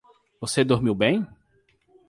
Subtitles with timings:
[0.39, 1.23] Você dormiu bem?